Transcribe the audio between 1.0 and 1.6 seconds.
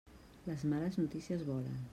notícies